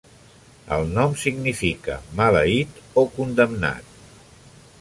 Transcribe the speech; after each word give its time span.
El 0.77 0.87
nom 0.95 1.13
significa 1.25 1.99
"maleït" 2.21 2.83
o 3.03 3.07
"condemnat". 3.19 3.95